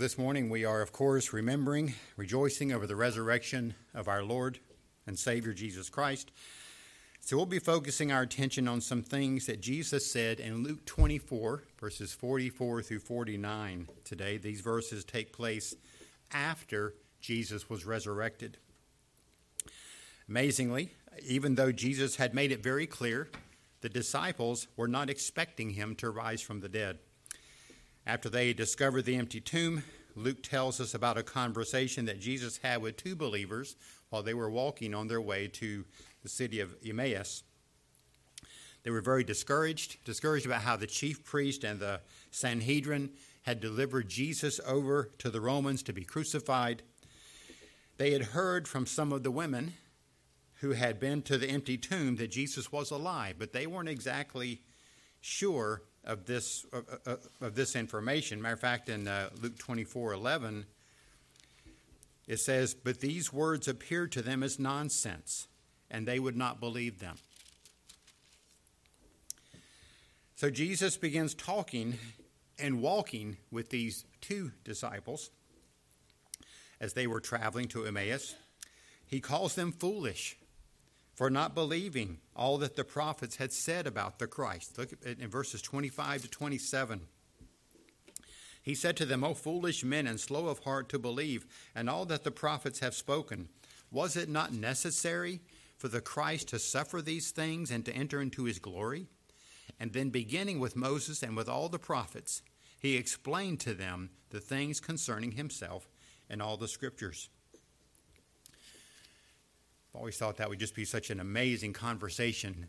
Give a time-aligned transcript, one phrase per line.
[0.00, 4.58] Well, this morning we are, of course, remembering, rejoicing over the resurrection of our Lord
[5.06, 6.30] and Savior Jesus Christ.
[7.20, 11.64] So we'll be focusing our attention on some things that Jesus said in Luke 24,
[11.78, 14.38] verses 44 through 49 today.
[14.38, 15.74] These verses take place
[16.32, 18.56] after Jesus was resurrected.
[20.30, 20.94] Amazingly,
[21.28, 23.28] even though Jesus had made it very clear,
[23.82, 27.00] the disciples were not expecting him to rise from the dead.
[28.10, 29.84] After they discovered the empty tomb,
[30.16, 33.76] Luke tells us about a conversation that Jesus had with two believers
[34.08, 35.84] while they were walking on their way to
[36.24, 37.44] the city of Emmaus.
[38.82, 42.00] They were very discouraged, discouraged about how the chief priest and the
[42.32, 43.10] Sanhedrin
[43.42, 46.82] had delivered Jesus over to the Romans to be crucified.
[47.96, 49.74] They had heard from some of the women
[50.54, 54.62] who had been to the empty tomb that Jesus was alive, but they weren't exactly
[55.20, 58.40] sure of this of, of this information.
[58.40, 60.66] Matter of fact, in uh, Luke twenty four eleven,
[62.26, 65.48] it says, "But these words appeared to them as nonsense,
[65.90, 67.16] and they would not believe them."
[70.36, 71.98] So Jesus begins talking
[72.58, 75.30] and walking with these two disciples
[76.80, 78.34] as they were traveling to Emmaus.
[79.06, 80.36] He calls them foolish
[81.20, 84.78] for not believing all that the prophets had said about the Christ.
[84.78, 87.02] Look at in verses 25 to 27.
[88.62, 92.06] He said to them, O foolish men and slow of heart to believe, and all
[92.06, 93.50] that the prophets have spoken.
[93.92, 95.40] Was it not necessary
[95.76, 99.06] for the Christ to suffer these things and to enter into his glory?
[99.78, 102.40] And then, beginning with Moses and with all the prophets,
[102.78, 105.86] he explained to them the things concerning himself
[106.30, 107.28] and all the scriptures.
[109.92, 112.68] I've always thought that would just be such an amazing conversation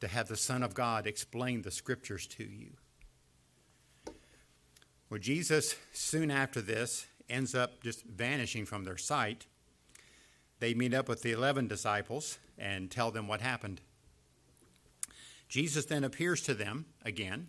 [0.00, 2.70] to have the Son of God explain the scriptures to you.
[5.10, 9.46] Well, Jesus, soon after this, ends up just vanishing from their sight.
[10.60, 13.82] They meet up with the 11 disciples and tell them what happened.
[15.48, 17.48] Jesus then appears to them again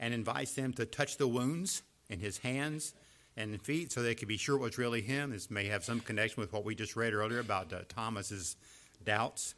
[0.00, 2.94] and invites them to touch the wounds in his hands
[3.36, 5.30] and feet so they could be sure it was really him.
[5.30, 8.56] This may have some connection with what we just read earlier about uh, Thomas's
[9.04, 9.54] doubts.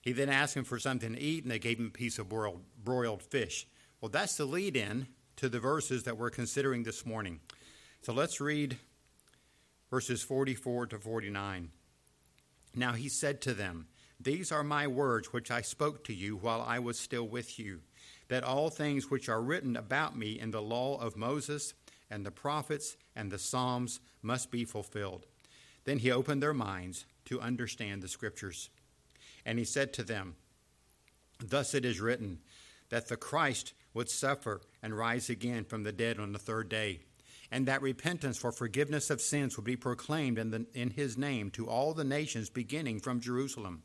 [0.00, 2.28] He then asked him for something to eat, and they gave him a piece of
[2.28, 3.66] broiled, broiled fish.
[4.00, 7.40] Well, that's the lead in to the verses that we're considering this morning.
[8.02, 8.78] So let's read
[9.90, 11.70] verses 44 to 49.
[12.74, 13.88] Now he said to them,
[14.20, 17.80] These are my words which I spoke to you while I was still with you,
[18.28, 21.74] that all things which are written about me in the law of Moses,
[22.10, 25.26] and the prophets and the Psalms must be fulfilled.
[25.84, 28.70] Then he opened their minds to understand the Scriptures.
[29.44, 30.36] And he said to them,
[31.38, 32.40] Thus it is written,
[32.88, 37.00] that the Christ would suffer and rise again from the dead on the third day,
[37.50, 41.50] and that repentance for forgiveness of sins would be proclaimed in, the, in his name
[41.50, 43.82] to all the nations beginning from Jerusalem.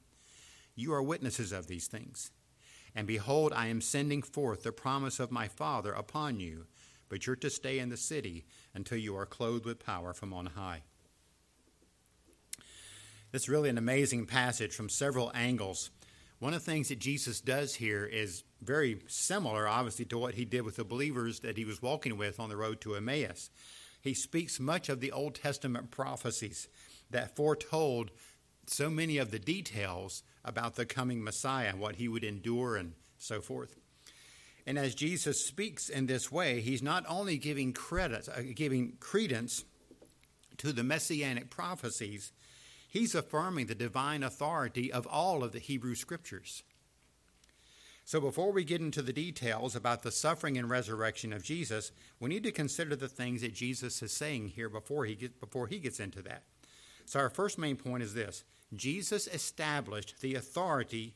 [0.76, 2.32] You are witnesses of these things.
[2.96, 6.66] And behold, I am sending forth the promise of my Father upon you
[7.12, 10.46] but you're to stay in the city until you are clothed with power from on
[10.46, 10.82] high.
[13.34, 15.92] It's really an amazing passage from several angles.
[16.40, 20.46] One of the things that Jesus does here is very similar, obviously, to what he
[20.46, 23.50] did with the believers that he was walking with on the road to Emmaus.
[24.00, 26.70] He speaks much of the Old Testament prophecies
[27.10, 28.12] that foretold
[28.68, 33.42] so many of the details about the coming Messiah, what he would endure, and so
[33.42, 33.76] forth.
[34.66, 39.66] And as Jesus speaks in this way, he's not only giving credit, uh, giving credence
[40.58, 42.32] to the messianic prophecies,
[42.88, 46.64] he's affirming the divine authority of all of the Hebrew scriptures.
[48.06, 52.30] So before we get into the details about the suffering and resurrection of Jesus, we
[52.30, 55.80] need to consider the things that Jesus is saying here before he get, before he
[55.80, 56.44] gets into that.
[57.06, 58.44] So our first main point is this:
[58.76, 61.16] Jesus established the authority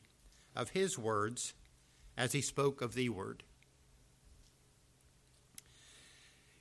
[0.54, 1.54] of his words
[2.16, 3.42] as he spoke of the word.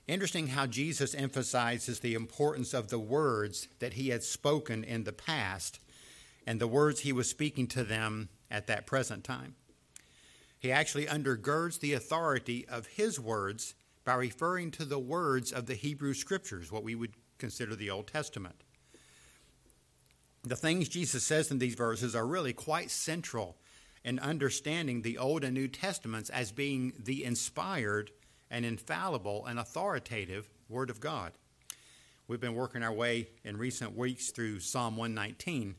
[0.07, 5.13] Interesting how Jesus emphasizes the importance of the words that he had spoken in the
[5.13, 5.80] past
[6.46, 9.56] and the words he was speaking to them at that present time.
[10.60, 13.74] He actually undergirds the authority of his words
[14.04, 18.08] by referring to the words of the Hebrew Scriptures, what we would consider the Old
[18.08, 18.63] Testament.
[20.44, 23.58] The things Jesus says in these verses are really quite central
[24.06, 28.12] in understanding the Old and New Testaments as being the inspired
[28.52, 31.31] and infallible and authoritative Word of God.
[32.28, 35.75] We've been working our way in recent weeks through Psalm 119.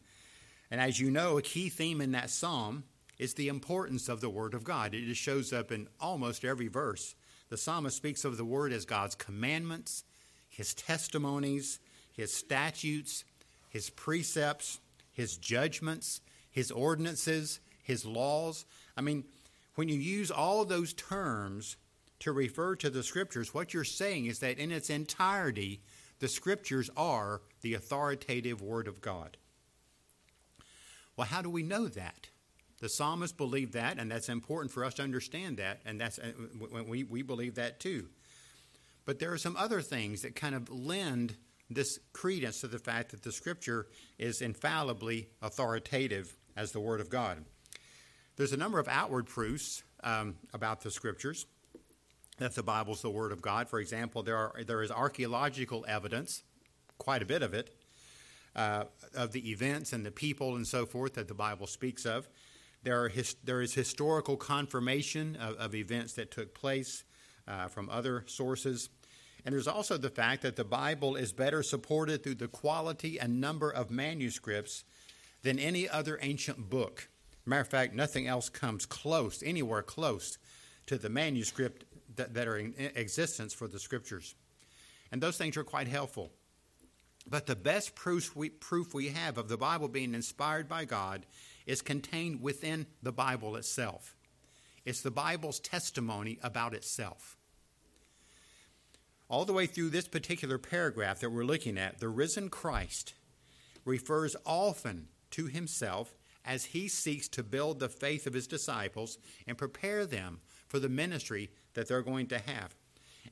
[0.73, 2.82] And as you know, a key theme in that psalm
[3.17, 4.93] is the importance of the Word of God.
[4.93, 7.14] It shows up in almost every verse.
[7.49, 10.02] The psalmist speaks of the Word as God's commandments,
[10.49, 11.79] his testimonies,
[12.12, 13.25] his statutes,
[13.69, 14.81] his precepts,
[15.12, 16.20] his judgments,
[16.50, 18.65] his ordinances, his laws.
[18.97, 19.25] I mean,
[19.77, 21.77] when you use all those terms
[22.19, 25.81] to refer to the scriptures, what you're saying is that in its entirety,
[26.19, 29.37] the scriptures are the authoritative word of God.
[31.17, 32.29] Well, how do we know that?
[32.81, 36.32] The psalmist believed that, and that's important for us to understand that, and that's uh,
[36.87, 38.09] we, we believe that too.
[39.05, 41.37] But there are some other things that kind of lend
[41.71, 43.87] this credence to the fact that the scripture
[44.19, 47.44] is infallibly authoritative as the word of God.
[48.37, 51.47] There's a number of outward proofs um, about the scriptures
[52.38, 53.69] that the Bible's the word of God.
[53.69, 56.43] For example, there are there is archaeological evidence,
[56.99, 57.75] quite a bit of it,
[58.55, 58.85] uh,
[59.15, 62.29] of the events and the people and so forth that the Bible speaks of.
[62.83, 67.05] There, are his, there is historical confirmation of, of events that took place
[67.49, 68.91] uh, from other sources.
[69.44, 73.41] And there's also the fact that the Bible is better supported through the quality and
[73.41, 74.85] number of manuscripts
[75.43, 77.09] than any other ancient book.
[77.46, 80.37] Matter of fact, nothing else comes close, anywhere close,
[80.87, 81.84] to the manuscript
[82.16, 84.34] that, that are in existence for the scriptures.
[85.12, 86.32] And those things are quite helpful.
[87.28, 91.26] But the best proof we, proof we have of the Bible being inspired by God
[91.66, 94.16] is contained within the Bible itself.
[94.84, 97.37] It's the Bible's testimony about itself.
[99.28, 103.14] All the way through this particular paragraph that we're looking at, the risen Christ
[103.84, 106.14] refers often to himself
[106.46, 110.88] as he seeks to build the faith of his disciples and prepare them for the
[110.88, 112.75] ministry that they're going to have.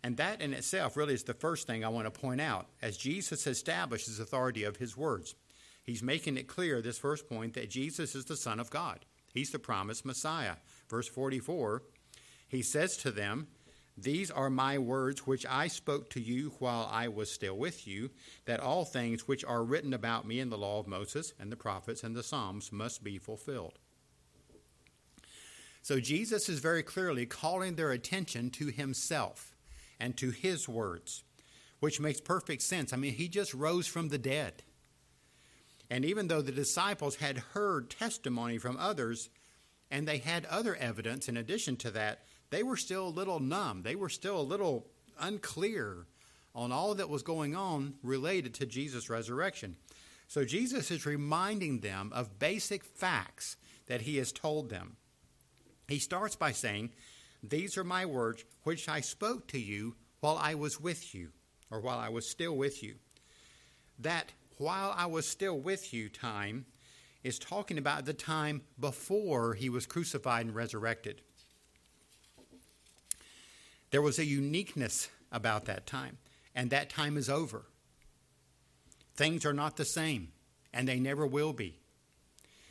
[0.02, 2.96] And that in itself really is the first thing I want to point out as
[2.96, 5.34] Jesus establishes authority of his words.
[5.82, 9.04] He's making it clear, this first point, that Jesus is the Son of God.
[9.32, 10.56] He's the promised Messiah.
[10.88, 11.82] Verse 44,
[12.48, 13.48] he says to them,
[13.96, 18.10] these are my words which I spoke to you while I was still with you,
[18.44, 21.56] that all things which are written about me in the law of Moses and the
[21.56, 23.78] prophets and the Psalms must be fulfilled.
[25.82, 29.54] So Jesus is very clearly calling their attention to himself
[30.00, 31.22] and to his words,
[31.78, 32.92] which makes perfect sense.
[32.92, 34.64] I mean, he just rose from the dead.
[35.88, 39.28] And even though the disciples had heard testimony from others,
[39.90, 42.24] and they had other evidence in addition to that,
[42.54, 43.82] they were still a little numb.
[43.82, 44.86] They were still a little
[45.18, 46.06] unclear
[46.54, 49.74] on all that was going on related to Jesus' resurrection.
[50.28, 53.56] So Jesus is reminding them of basic facts
[53.88, 54.98] that he has told them.
[55.88, 56.90] He starts by saying,
[57.42, 61.30] These are my words which I spoke to you while I was with you,
[61.72, 62.94] or while I was still with you.
[63.98, 66.66] That while I was still with you time
[67.24, 71.20] is talking about the time before he was crucified and resurrected.
[73.90, 76.18] There was a uniqueness about that time,
[76.54, 77.66] and that time is over.
[79.14, 80.32] Things are not the same,
[80.72, 81.78] and they never will be.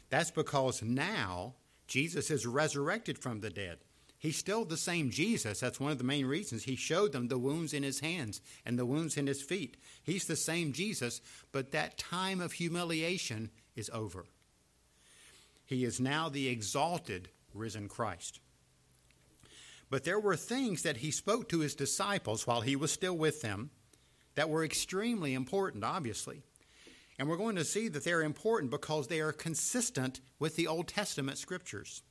[0.09, 1.55] That's because now
[1.87, 3.79] Jesus is resurrected from the dead.
[4.17, 5.59] He's still the same Jesus.
[5.59, 6.63] That's one of the main reasons.
[6.63, 9.75] He showed them the wounds in his hands and the wounds in his feet.
[10.01, 11.19] He's the same Jesus,
[11.51, 14.25] but that time of humiliation is over.
[15.65, 18.39] He is now the exalted risen Christ.
[19.93, 23.43] But there were things that he spoke to his disciples while he was still with
[23.43, 23.69] them
[24.33, 26.41] that were extremely important, obviously.
[27.19, 30.87] And we're going to see that they're important because they are consistent with the Old
[30.87, 32.01] Testament scriptures.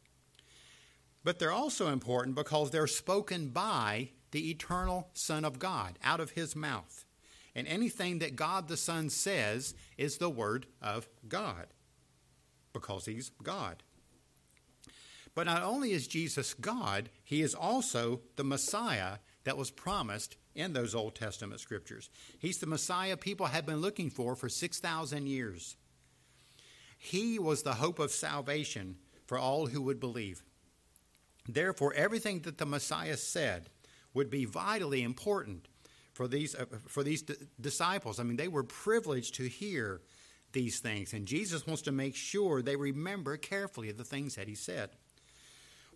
[1.24, 6.30] But they're also important because they're spoken by the eternal Son of God out of
[6.30, 7.04] his mouth.
[7.52, 11.66] And anything that God the Son says is the Word of God
[12.72, 13.82] because he's God.
[15.34, 20.72] But not only is Jesus God, he is also the Messiah that was promised in
[20.72, 22.10] those Old Testament scriptures.
[22.38, 25.76] He's the Messiah people have been looking for for 6,000 years.
[26.98, 28.96] He was the hope of salvation
[29.26, 30.42] for all who would believe.
[31.48, 33.70] Therefore, everything that the Messiah said
[34.14, 35.66] would be vitally important
[36.12, 38.20] for these, uh, for these d- disciples.
[38.20, 40.02] I mean, they were privileged to hear
[40.52, 44.54] these things, and Jesus wants to make sure they remember carefully the things that he
[44.54, 44.90] said.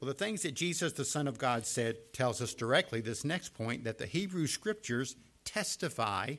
[0.00, 3.54] Well, the things that Jesus, the Son of God, said tells us directly this next
[3.54, 6.34] point that the Hebrew Scriptures testify,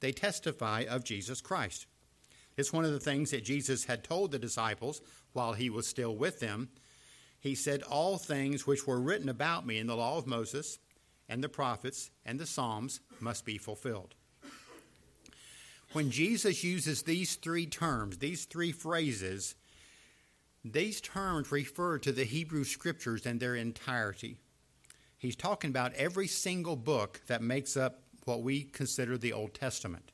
[0.00, 1.86] they testify of Jesus Christ.
[2.56, 5.02] It's one of the things that Jesus had told the disciples
[5.32, 6.70] while he was still with them.
[7.38, 10.78] He said, All things which were written about me in the law of Moses
[11.28, 14.14] and the prophets and the Psalms must be fulfilled.
[15.92, 19.54] When Jesus uses these three terms, these three phrases,
[20.64, 24.38] these terms refer to the Hebrew scriptures in their entirety.
[25.18, 30.12] He's talking about every single book that makes up what we consider the Old Testament.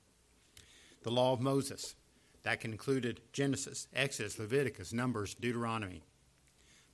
[1.03, 1.95] The law of Moses,
[2.43, 6.03] that included Genesis, Exodus, Leviticus, Numbers, Deuteronomy.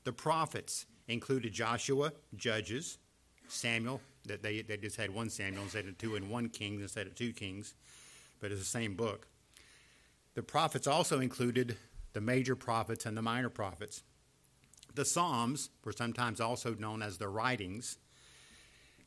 [0.05, 2.99] The prophets included Joshua, Judges,
[3.49, 7.07] Samuel, that they, they just had one Samuel instead of two, and one Kings instead
[7.07, 7.75] of two Kings,
[8.41, 9.27] but it's the same book.
[10.35, 11.77] The prophets also included
[12.15, 14.03] the major prophets and the minor prophets.
[14.95, 17.99] The Psalms were sometimes also known as the writings.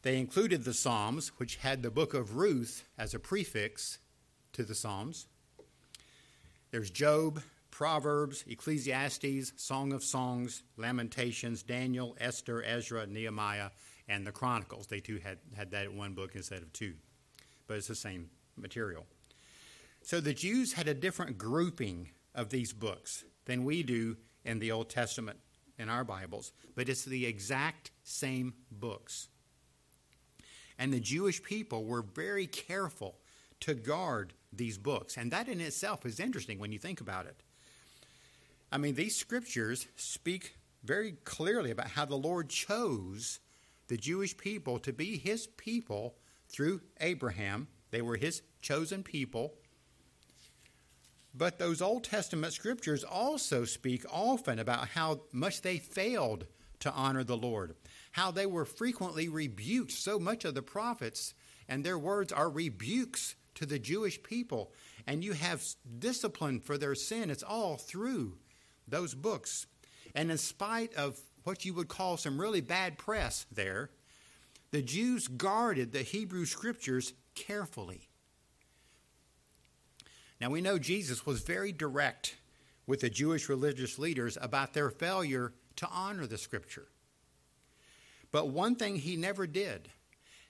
[0.04, 3.98] They included the Psalms, which had the book of Ruth as a prefix
[4.54, 5.28] to the Psalms.
[6.72, 13.70] There's Job, Proverbs, Ecclesiastes, Song of Songs, Lamentations, Daniel, Esther, Ezra, Nehemiah,
[14.10, 14.88] and the Chronicles.
[14.88, 16.96] They too had, had that in one book instead of two,
[17.68, 19.06] but it's the same material.
[20.02, 24.16] So the Jews had a different grouping of these books than we do
[24.46, 25.40] in the Old Testament
[25.78, 29.28] in our Bibles, but it's the exact same books.
[30.80, 33.18] And the Jewish people were very careful
[33.62, 35.18] to guard these books.
[35.18, 37.42] And that in itself is interesting when you think about it.
[38.72, 43.40] I mean, these scriptures speak very clearly about how the Lord chose
[43.88, 46.16] the Jewish people to be his people
[46.48, 47.68] through Abraham.
[47.92, 49.54] They were his chosen people.
[51.38, 56.48] But those Old Testament scriptures also speak often about how much they failed
[56.80, 57.76] to honor the Lord,
[58.14, 59.92] how they were frequently rebuked.
[59.92, 61.36] So much of the prophets
[61.70, 64.72] and their words are rebukes to the Jewish people.
[65.06, 65.64] And you have
[66.00, 67.30] discipline for their sin.
[67.30, 68.38] It's all through
[68.88, 69.68] those books.
[70.16, 73.92] And in spite of what you would call some really bad press there,
[74.72, 78.07] the Jews guarded the Hebrew scriptures carefully.
[80.40, 82.36] Now we know Jesus was very direct
[82.86, 86.88] with the Jewish religious leaders about their failure to honor the scripture.
[88.32, 89.90] But one thing he never did,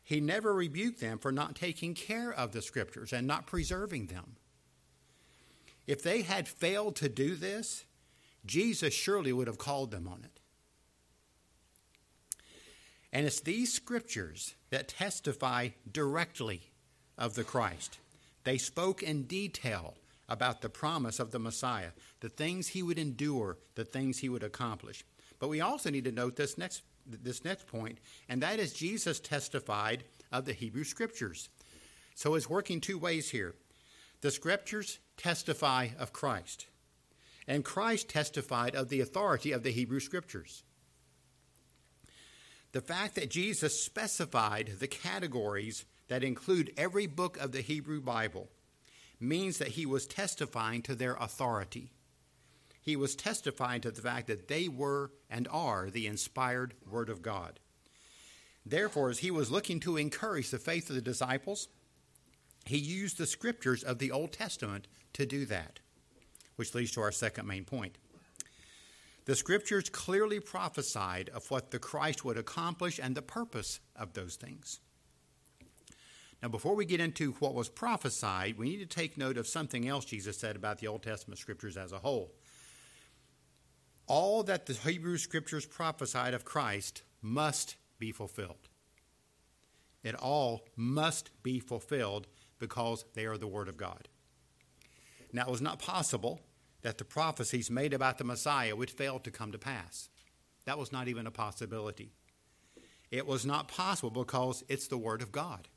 [0.04, 4.36] he never rebuked them for not taking care of the scriptures and not preserving them.
[5.86, 7.86] If they had failed to do this,
[8.46, 10.40] Jesus surely would have called them on it.
[13.14, 16.72] And it's these scriptures that testify directly
[17.18, 18.00] of the Christ.
[18.48, 19.96] They spoke in detail
[20.30, 21.90] about the promise of the Messiah,
[22.22, 25.04] the things he would endure, the things he would accomplish.
[25.38, 27.98] But we also need to note this next, this next point,
[28.30, 31.50] and that is Jesus testified of the Hebrew Scriptures.
[32.16, 33.54] So it's working two ways here.
[34.22, 36.68] The Scriptures testify of Christ,
[37.50, 40.64] and Christ testified of the authority of the Hebrew Scriptures.
[42.72, 48.50] The fact that Jesus specified the categories that include every book of the Hebrew Bible
[49.20, 51.92] means that he was testifying to their authority.
[52.82, 57.22] He was testifying to the fact that they were and are the inspired Word of
[57.22, 57.60] God.
[58.66, 61.68] Therefore, as he was looking to encourage the faith of the disciples,
[62.66, 65.80] he used the scriptures of the Old Testament to do that,
[66.58, 67.98] which leads to our second main point.
[69.26, 74.36] The scriptures clearly prophesied of what the Christ would accomplish and the purpose of those
[74.36, 74.80] things.
[76.48, 79.86] Now, before we get into what was prophesied, we need to take note of something
[79.86, 82.32] else Jesus said about the Old Testament scriptures as a whole.
[84.08, 88.70] All that the Hebrew scriptures prophesied of Christ must be fulfilled.
[90.06, 92.28] It all must be fulfilled
[92.60, 94.08] because they are the Word of God.
[95.34, 96.40] Now, it was not possible
[96.82, 100.08] that the prophecies made about the Messiah would fail to come to pass.
[100.64, 102.14] That was not even a possibility.
[103.12, 105.68] It was not possible because it's the Word of God.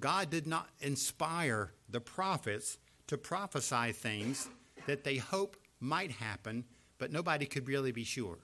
[0.00, 4.48] God did not inspire the prophets to prophesy things
[4.86, 6.64] that they hope might happen,
[6.98, 8.38] but nobody could really be sure.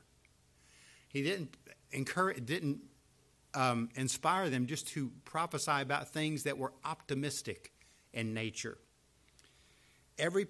[1.09, 1.57] He didn't
[1.93, 2.81] encourage, didn't
[3.55, 7.73] um, inspire them just to prophesy about things that were optimistic
[8.13, 8.79] in nature.
[10.19, 10.47] Every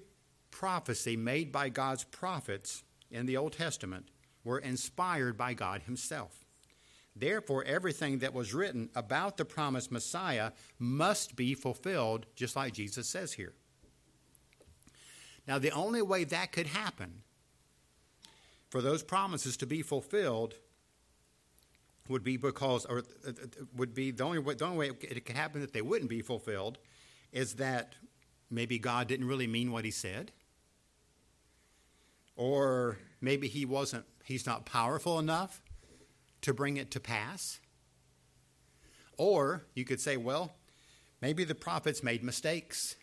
[0.51, 4.09] prophecy made by God's prophets in the Old Testament
[4.45, 6.46] were inspired by God Himself.
[7.19, 13.09] Therefore, everything that was written about the promised Messiah must be fulfilled, just like Jesus
[13.09, 13.55] says here.
[15.49, 17.23] Now, the only way that could happen
[18.69, 20.55] for those promises to be fulfilled
[22.09, 23.33] would be because, or uh, uh,
[23.75, 26.21] would be the only way, the only way it could happen that they wouldn't be
[26.21, 26.79] fulfilled
[27.33, 27.95] is that
[28.51, 30.33] maybe God didn't really mean what he said.
[32.37, 35.63] Or maybe he wasn't, he's not powerful enough
[36.47, 37.61] to bring it to pass.
[39.19, 40.55] Or you could say, well,
[41.21, 42.97] maybe the prophets made mistakes.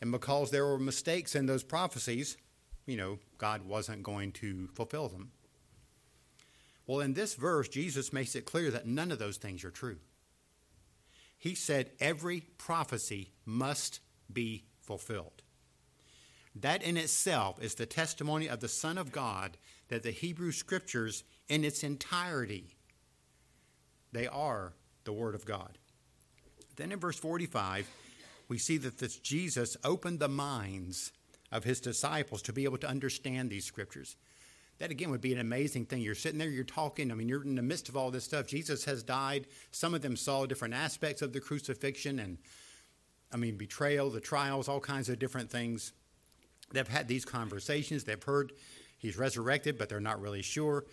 [0.00, 2.36] And because there were mistakes in those prophecies,
[2.86, 5.30] you know, God wasn't going to fulfill them.
[6.86, 9.98] Well, in this verse, Jesus makes it clear that none of those things are true.
[11.44, 14.00] he said every prophecy must
[14.32, 15.42] be fulfilled.
[16.54, 21.22] That in itself is the testimony of the Son of God that the Hebrew Scriptures
[21.48, 22.74] in its entirety
[24.14, 24.72] they are
[25.04, 25.76] the Word of God.
[26.76, 27.88] Then in verse 45,
[28.48, 31.12] we see that this Jesus opened the minds
[31.50, 34.16] of his disciples to be able to understand these scriptures.
[34.78, 36.02] That again would be an amazing thing.
[36.02, 37.10] You're sitting there, you're talking.
[37.10, 38.46] I mean, you're in the midst of all this stuff.
[38.46, 39.46] Jesus has died.
[39.70, 42.38] Some of them saw different aspects of the crucifixion and,
[43.32, 45.92] I mean, betrayal, the trials, all kinds of different things.
[46.72, 48.04] They've had these conversations.
[48.04, 48.52] They've heard
[48.98, 50.84] he's resurrected, but they're not really sure.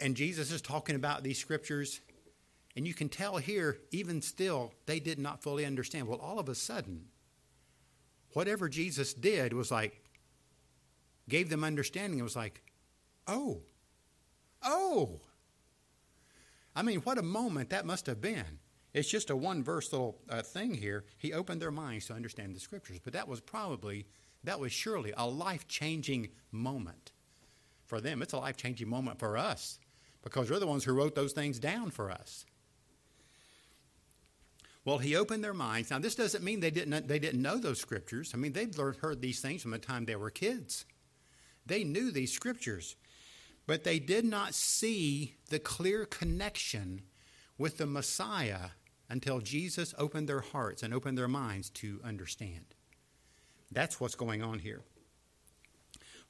[0.00, 2.00] And Jesus is talking about these scriptures.
[2.76, 6.06] And you can tell here, even still, they did not fully understand.
[6.08, 7.06] Well, all of a sudden,
[8.32, 10.02] whatever Jesus did was like,
[11.28, 12.18] gave them understanding.
[12.18, 12.62] It was like,
[13.26, 13.62] oh,
[14.62, 15.20] oh.
[16.74, 18.58] I mean, what a moment that must have been.
[18.94, 21.04] It's just a one verse little uh, thing here.
[21.18, 22.98] He opened their minds to understand the scriptures.
[23.02, 24.06] But that was probably,
[24.44, 27.12] that was surely a life changing moment
[27.84, 28.22] for them.
[28.22, 29.78] It's a life changing moment for us
[30.22, 32.44] because we're the ones who wrote those things down for us.
[34.84, 35.90] Well, he opened their minds.
[35.90, 38.32] Now, this doesn't mean they didn't, they didn't know those scriptures.
[38.32, 40.86] I mean, they've learned, heard these things from the time they were kids.
[41.66, 42.96] They knew these scriptures,
[43.66, 47.02] but they did not see the clear connection
[47.58, 48.70] with the Messiah
[49.10, 52.64] until Jesus opened their hearts and opened their minds to understand.
[53.70, 54.80] That's what's going on here.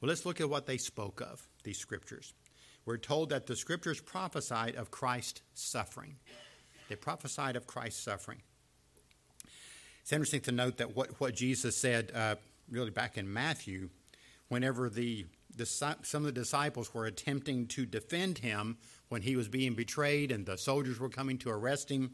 [0.00, 2.35] Well, let's look at what they spoke of, these scriptures.
[2.90, 6.16] We're told that the scriptures prophesied of Christ's suffering.
[6.88, 8.42] They prophesied of Christ's suffering.
[10.02, 12.35] It's interesting to note that what, what Jesus said, uh,
[12.68, 13.90] really back in Matthew,
[14.49, 18.76] whenever the, the, some of the disciples were attempting to defend him
[19.08, 22.10] when he was being betrayed and the soldiers were coming to arrest him.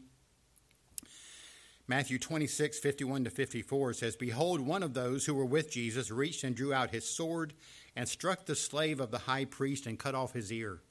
[1.89, 6.43] Matthew 26, 51 to 54 says, Behold, one of those who were with Jesus reached
[6.43, 7.53] and drew out his sword
[7.95, 10.81] and struck the slave of the high priest and cut off his ear.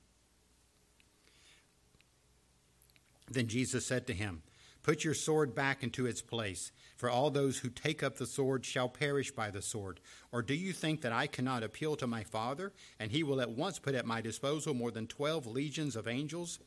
[3.30, 4.42] Then Jesus said to him,
[4.82, 8.64] Put your sword back into its place, for all those who take up the sword
[8.64, 10.00] shall perish by the sword.
[10.32, 13.50] Or do you think that I cannot appeal to my Father, and he will at
[13.50, 16.60] once put at my disposal more than twelve legions of angels?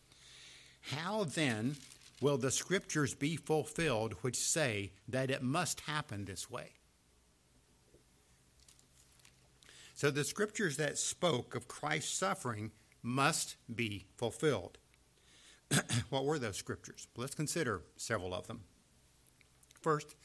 [0.81, 1.77] How then
[2.21, 6.73] will the scriptures be fulfilled which say that it must happen this way?
[9.95, 12.71] So the scriptures that spoke of Christ's suffering
[13.03, 14.77] must be fulfilled.
[16.09, 17.07] what were those scriptures?
[17.17, 18.61] Let's consider several of them.
[19.81, 20.15] First,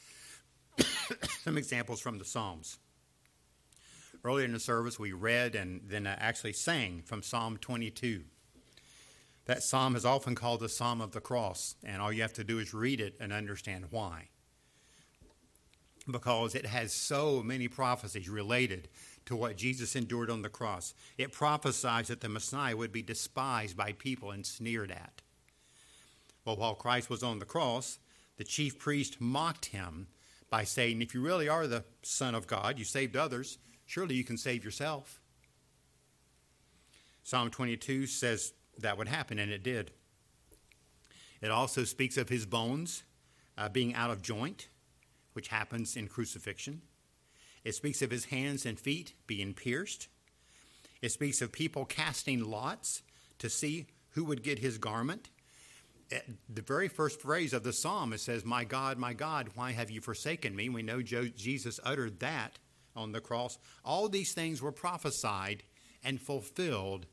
[1.43, 2.77] some examples from the Psalms.
[4.23, 8.23] Earlier in the service, we read and then uh, actually sang from Psalm 22.
[9.45, 12.43] That psalm is often called the Psalm of the Cross, and all you have to
[12.43, 14.29] do is read it and understand why.
[16.09, 18.89] Because it has so many prophecies related
[19.25, 20.93] to what Jesus endured on the cross.
[21.17, 25.21] It prophesies that the Messiah would be despised by people and sneered at.
[26.43, 27.97] Well, while Christ was on the cross,
[28.37, 30.07] the chief priest mocked him
[30.49, 34.23] by saying, If you really are the Son of God, you saved others, surely you
[34.23, 35.21] can save yourself.
[37.23, 39.91] Psalm 22 says that would happen, and it did.
[41.41, 43.03] It also speaks of his bones
[43.57, 44.67] uh, being out of joint,
[45.33, 46.81] which happens in crucifixion.
[47.63, 50.07] It speaks of his hands and feet being pierced.
[51.01, 53.01] It speaks of people casting lots
[53.39, 55.29] to see who would get his garment
[56.09, 59.89] the very first phrase of the psalm it says my god my god why have
[59.89, 62.59] you forsaken me we know jesus uttered that
[62.95, 65.63] on the cross all these things were prophesied
[66.03, 67.07] and fulfilled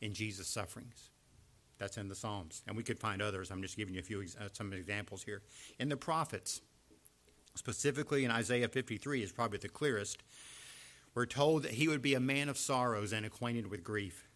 [0.00, 1.10] in jesus sufferings
[1.78, 4.22] that's in the psalms and we could find others i'm just giving you a few
[4.40, 5.42] uh, some examples here
[5.78, 6.60] in the prophets
[7.54, 10.22] specifically in isaiah 53 is probably the clearest
[11.14, 14.28] we're told that he would be a man of sorrows and acquainted with grief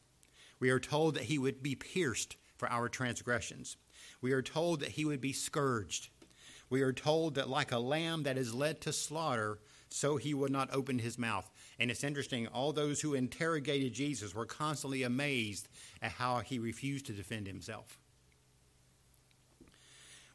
[0.61, 3.79] we are told that he would be pierced for our transgressions.
[4.21, 6.11] We are told that he would be scourged.
[6.69, 10.53] We are told that, like a lamb that is led to slaughter, so he would
[10.53, 11.51] not open his mouth.
[11.81, 15.67] And it's interesting, all those who interrogated Jesus were constantly amazed
[16.03, 17.99] at how he refused to defend himself.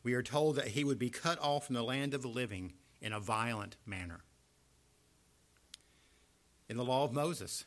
[0.01, 2.73] We are told that he would be cut off from the land of the living
[2.99, 4.21] in a violent manner.
[6.67, 7.65] In the law of Moses,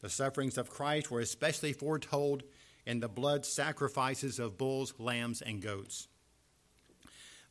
[0.00, 2.42] the sufferings of Christ were especially foretold
[2.86, 6.08] in the blood sacrifices of bulls, lambs, and goats.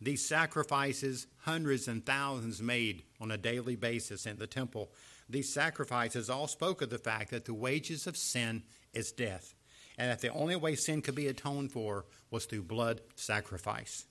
[0.01, 4.91] These sacrifices, hundreds and thousands made on a daily basis in the temple,
[5.29, 8.63] these sacrifices all spoke of the fact that the wages of sin
[8.93, 9.55] is death,
[9.97, 14.05] and that the only way sin could be atoned for was through blood sacrifice.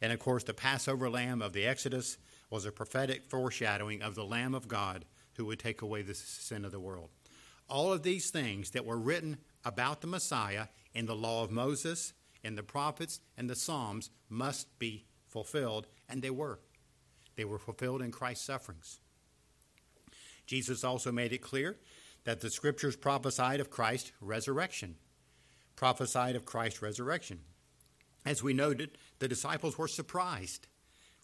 [0.00, 2.18] And of course, the Passover lamb of the Exodus
[2.50, 5.04] was a prophetic foreshadowing of the Lamb of God
[5.36, 7.08] who would take away the sin of the world.
[7.68, 12.12] All of these things that were written about the Messiah in the law of Moses,
[12.44, 16.60] in the prophets, and the Psalms must be fulfilled, and they were.
[17.36, 19.00] They were fulfilled in Christ's sufferings.
[20.46, 21.78] Jesus also made it clear
[22.24, 24.96] that the scriptures prophesied of Christ's resurrection,
[25.76, 27.40] prophesied of Christ's resurrection.
[28.24, 30.68] As we noted, the disciples were surprised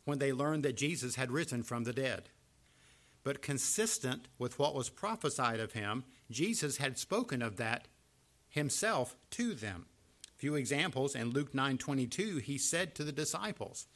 [0.05, 2.31] when they learned that Jesus had risen from the dead.
[3.23, 7.89] But consistent with what was prophesied of him, Jesus had spoken of that
[8.49, 9.87] himself to them.
[10.35, 13.87] A few examples in Luke 9:22, he said to the disciples,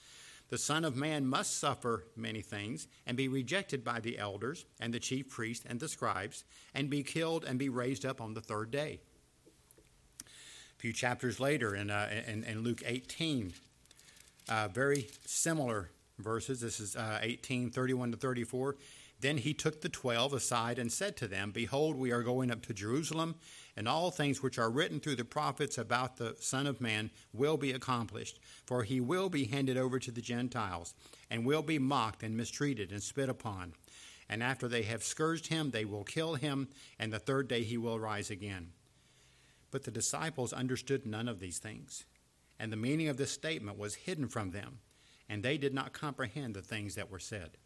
[0.52, 4.92] the Son of Man must suffer many things and be rejected by the elders and
[4.92, 8.42] the chief priests and the scribes and be killed and be raised up on the
[8.42, 9.00] third day.
[10.20, 13.54] A few chapters later in, uh, in, in, Luke 18,
[14.50, 15.88] uh, very similar
[16.18, 16.60] verses.
[16.60, 18.76] This is uh, 18, 31 to 34.
[19.22, 22.60] Then he took the twelve aside and said to them, Behold, we are going up
[22.62, 23.36] to Jerusalem
[23.76, 27.56] and all things which are written through the prophets about the Son of Man will
[27.56, 28.40] be accomplished.
[28.66, 30.94] For he will be handed over to the Gentiles,
[31.30, 33.74] and will be mocked and mistreated and spit upon.
[34.28, 37.78] And after they have scourged him, they will kill him, and the third day he
[37.78, 38.72] will rise again.
[39.70, 42.06] But the disciples understood none of these things,
[42.58, 44.80] and the meaning of this statement was hidden from them,
[45.28, 47.56] and they did not comprehend the things that were said.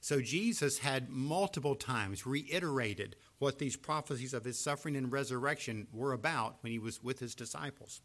[0.00, 6.12] So Jesus had multiple times reiterated what these prophecies of his suffering and resurrection were
[6.12, 8.00] about when he was with his disciples.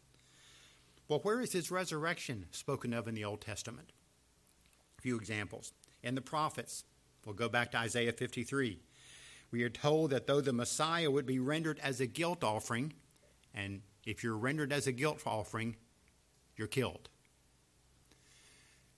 [1.08, 3.92] Well, where is his resurrection spoken of in the Old Testament?
[4.98, 5.72] A few examples.
[6.02, 6.84] In the prophets,
[7.24, 8.78] we'll go back to Isaiah 53.
[9.50, 12.92] We are told that though the Messiah would be rendered as a guilt offering,
[13.54, 15.76] and if you're rendered as a guilt offering,
[16.56, 17.08] you're killed.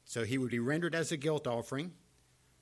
[0.04, 1.92] So he would be rendered as a guilt offering.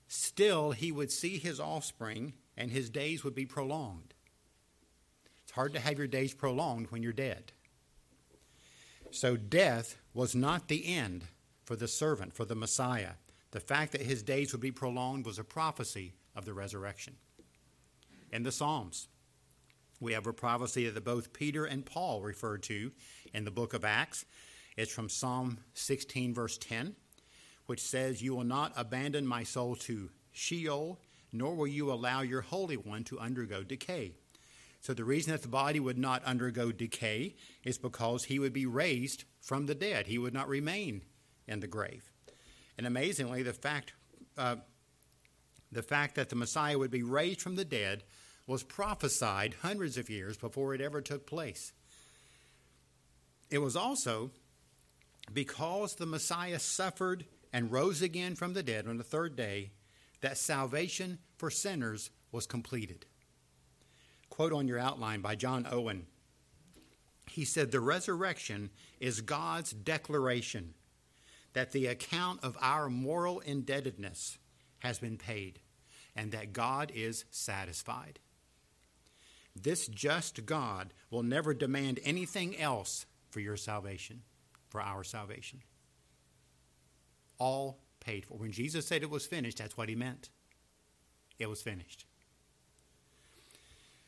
[0.08, 4.14] Still, he would see his offspring and his days would be prolonged.
[5.42, 7.52] It's hard to have your days prolonged when you're dead.
[9.10, 11.24] So, death was not the end
[11.64, 13.12] for the servant, for the Messiah.
[13.52, 17.16] The fact that his days would be prolonged was a prophecy of the resurrection.
[18.32, 19.08] In the Psalms,
[20.00, 22.92] we have a prophecy that both Peter and Paul referred to
[23.32, 24.24] in the book of Acts.
[24.76, 26.94] It's from Psalm 16, verse 10,
[27.66, 31.00] which says, You will not abandon my soul to Sheol,
[31.32, 34.12] nor will you allow your Holy One to undergo decay.
[34.80, 38.66] So, the reason that the body would not undergo decay is because he would be
[38.66, 40.06] raised from the dead.
[40.06, 41.02] He would not remain
[41.48, 42.10] in the grave.
[42.78, 43.94] And amazingly, the fact,
[44.36, 44.56] uh,
[45.72, 48.04] the fact that the Messiah would be raised from the dead
[48.46, 51.72] was prophesied hundreds of years before it ever took place.
[53.50, 54.30] It was also
[55.32, 57.24] because the Messiah suffered
[57.56, 59.70] and rose again from the dead on the third day
[60.20, 63.06] that salvation for sinners was completed.
[64.28, 66.04] Quote on your outline by John Owen.
[67.30, 68.68] He said, The resurrection
[69.00, 70.74] is God's declaration
[71.54, 74.36] that the account of our moral indebtedness
[74.80, 75.60] has been paid
[76.14, 78.18] and that God is satisfied.
[79.58, 84.24] This just God will never demand anything else for your salvation,
[84.68, 85.62] for our salvation.
[87.38, 88.34] All paid for.
[88.34, 90.30] When Jesus said it was finished, that's what he meant.
[91.38, 92.06] It was finished.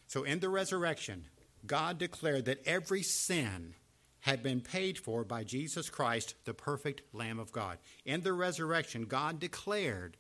[0.07, 1.27] So in the resurrection,
[1.67, 3.75] God declared that every sin
[4.21, 7.79] had been paid for by Jesus Christ, the perfect Lamb of God.
[8.05, 10.17] In the resurrection, God declared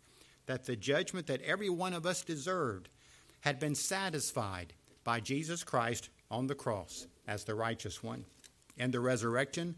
[0.46, 2.88] that the judgment that every one of us deserved
[3.40, 4.72] had been satisfied
[5.04, 8.24] by Jesus Christ on the cross as the righteous one.
[8.76, 9.76] In the resurrection,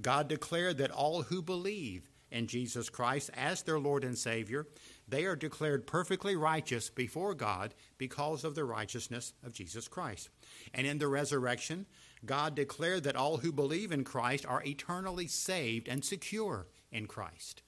[0.00, 4.66] God declared that all who believe in Jesus Christ as their Lord and Savior,
[5.08, 10.28] they are declared perfectly righteous before God because of the righteousness of Jesus Christ.
[10.74, 11.86] And in the resurrection,
[12.24, 17.62] God declared that all who believe in Christ are eternally saved and secure in Christ.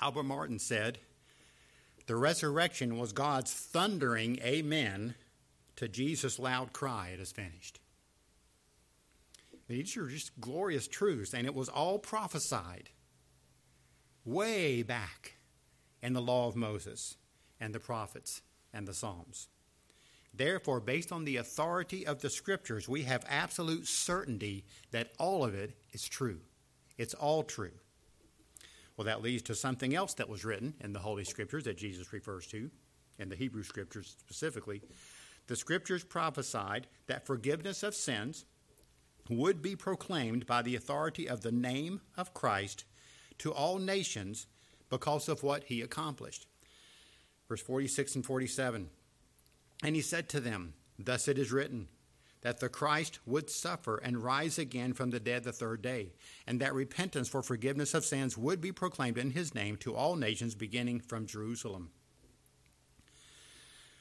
[0.00, 0.98] Albert Martin said,
[2.06, 5.14] The resurrection was God's thundering amen
[5.76, 7.80] to Jesus' loud cry, It is finished.
[9.66, 12.90] These are just glorious truths, and it was all prophesied
[14.24, 15.36] way back
[16.02, 17.16] in the law of Moses
[17.60, 19.48] and the prophets and the Psalms.
[20.36, 25.54] Therefore, based on the authority of the Scriptures, we have absolute certainty that all of
[25.54, 26.40] it is true.
[26.98, 27.70] It's all true.
[28.96, 32.12] Well, that leads to something else that was written in the Holy Scriptures that Jesus
[32.12, 32.70] refers to,
[33.18, 34.82] in the Hebrew Scriptures specifically.
[35.46, 38.44] the scriptures prophesied that forgiveness of sins
[39.28, 42.84] would be proclaimed by the authority of the name of Christ
[43.38, 44.46] to all nations
[44.90, 46.46] because of what he accomplished.
[47.48, 48.90] Verse 46 and 47
[49.82, 51.88] And he said to them, Thus it is written,
[52.42, 56.12] that the Christ would suffer and rise again from the dead the third day,
[56.46, 60.14] and that repentance for forgiveness of sins would be proclaimed in his name to all
[60.14, 61.90] nations beginning from Jerusalem.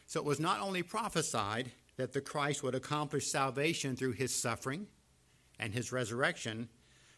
[0.08, 4.88] So it was not only prophesied that the Christ would accomplish salvation through his suffering
[5.60, 6.70] and his resurrection,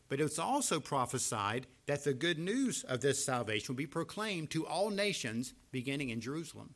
[0.08, 4.66] but it's also prophesied that the good news of this salvation will be proclaimed to
[4.66, 6.76] all nations beginning in Jerusalem.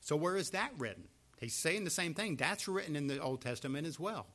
[0.00, 1.04] So, where is that written?
[1.38, 2.36] He's saying the same thing.
[2.36, 4.26] That's written in the Old Testament as well.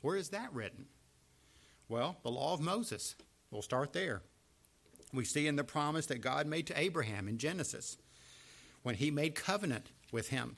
[0.00, 0.86] Where is that written?
[1.88, 3.16] Well, the law of Moses.
[3.50, 4.22] We'll start there.
[5.12, 7.98] We see in the promise that God made to Abraham in Genesis
[8.82, 10.56] when he made covenant with him.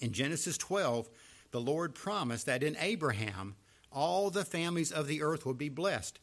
[0.00, 1.08] In Genesis 12,
[1.50, 3.56] the Lord promised that in Abraham
[3.90, 6.18] all the families of the earth would be blessed.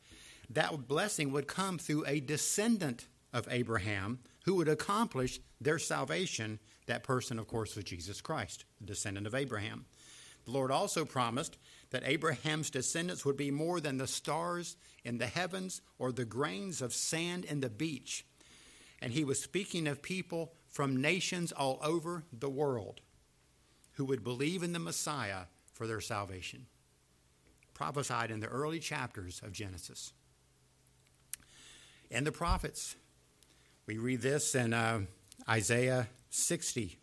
[0.49, 6.59] That blessing would come through a descendant of Abraham who would accomplish their salvation.
[6.85, 9.85] That person, of course, was Jesus Christ, the descendant of Abraham.
[10.45, 11.57] The Lord also promised
[11.89, 16.81] that Abraham's descendants would be more than the stars in the heavens or the grains
[16.81, 18.25] of sand in the beach.
[19.01, 23.01] And he was speaking of people from nations all over the world
[23.97, 26.67] who would believe in the Messiah for their salvation.
[27.73, 30.13] Prophesied in the early chapters of Genesis.
[32.11, 32.95] And the prophets.
[33.87, 35.01] We read this in uh,
[35.49, 36.97] Isaiah 60,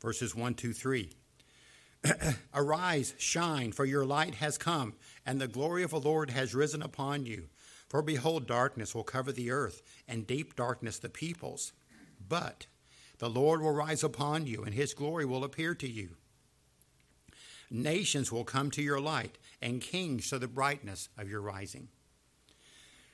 [0.00, 1.10] verses 1, 2, 3.
[2.54, 4.92] Arise, shine, for your light has come,
[5.24, 7.44] and the glory of the Lord has risen upon you.
[7.88, 11.72] For behold, darkness will cover the earth, and deep darkness the peoples.
[12.28, 12.66] But
[13.24, 16.10] the Lord will rise upon you, and his glory will appear to you.
[17.70, 21.88] Nations will come to your light, and kings to the brightness of your rising.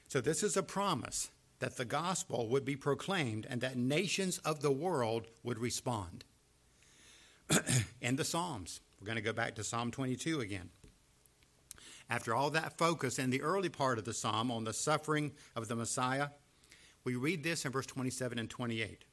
[0.08, 4.62] So, this is a promise that the gospel would be proclaimed and that nations of
[4.62, 6.24] the world would respond.
[8.00, 10.70] In the Psalms, we're going to go back to Psalm 22 again.
[12.08, 15.68] After all that focus in the early part of the psalm on the suffering of
[15.68, 16.30] the Messiah,
[17.04, 19.04] we read this in verse 27 and 28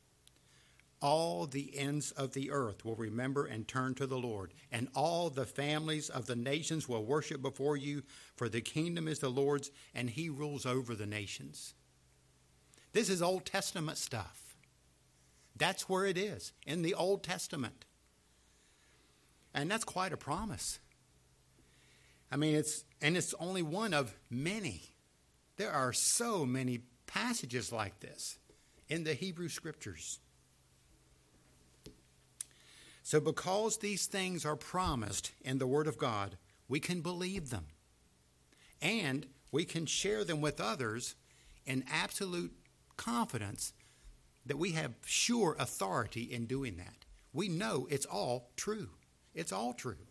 [1.01, 5.29] all the ends of the earth will remember and turn to the Lord, and all
[5.29, 8.03] the families of the nations will worship before you,
[8.35, 11.75] for the kingdom is the Lord's, and he rules over the nations.
[12.93, 14.55] This is Old Testament stuff.
[15.55, 17.85] That's where it is, in the Old Testament.
[19.53, 20.79] And that's quite a promise.
[22.31, 24.93] I mean, it's, and it's only one of many.
[25.57, 28.37] There are so many passages like this
[28.89, 30.19] in the Hebrew Scriptures.
[33.07, 37.67] So, because these things are promised in the Word of God, we can believe them.
[38.81, 41.15] And we can share them with others
[41.65, 42.51] in absolute
[42.97, 43.71] confidence
[44.45, 47.05] that we have sure authority in doing that.
[47.31, 48.89] We know it's all true.
[49.33, 50.03] It's all true.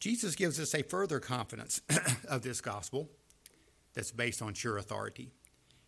[0.00, 1.82] Jesus gives us a further confidence
[2.30, 3.10] of this gospel
[3.92, 5.32] that's based on sure authority.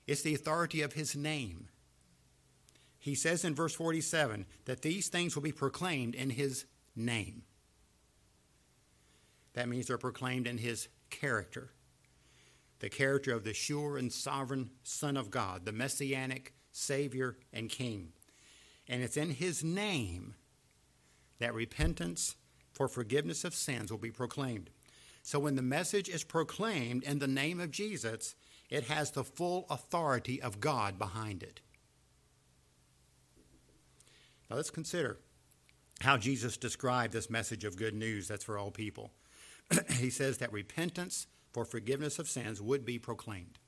[0.07, 1.71] It's the authority of his name
[3.01, 7.43] he says in verse 47 that these things will be proclaimed in his name.
[9.55, 11.71] That means they're proclaimed in his character,
[12.79, 18.13] the character of the sure and sovereign Son of God, the messianic Savior and King.
[18.87, 20.35] And it's in his name
[21.39, 22.37] that repentance
[22.75, 24.69] for forgiveness of sins will be proclaimed.
[25.23, 28.35] So when the message is proclaimed in the name of Jesus,
[28.69, 31.61] it has the full authority of God behind it.
[34.51, 35.19] Now let's consider
[36.01, 39.13] how Jesus described this message of good news that's for all people.
[39.99, 43.59] he says that repentance for forgiveness of sins would be proclaimed.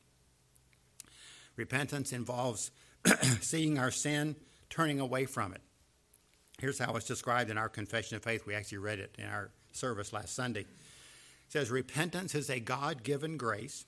[1.56, 2.70] Repentance involves
[3.40, 4.34] seeing our sin,
[4.70, 5.60] turning away from it.
[6.58, 8.46] Here's how it's described in our confession of faith.
[8.46, 10.60] We actually read it in our service last Sunday.
[10.60, 10.66] It
[11.48, 13.84] says, Repentance is a God given grace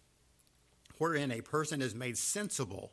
[0.98, 2.92] wherein a person is made sensible,